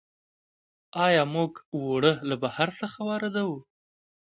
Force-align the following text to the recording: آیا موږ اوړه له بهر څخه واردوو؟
آیا 1.05 1.23
موږ 1.33 1.51
اوړه 1.75 2.13
له 2.29 2.35
بهر 2.43 2.69
څخه 2.79 2.97
واردوو؟ 3.07 3.57